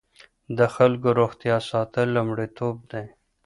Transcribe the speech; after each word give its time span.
د 0.57 0.59
خلکو 0.75 1.07
روغتیا 1.19 1.57
ساتل 1.71 2.07
لومړیتوب 2.17 2.75
دی. 2.91 3.05